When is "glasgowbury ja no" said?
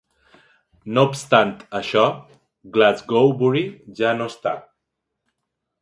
2.79-4.31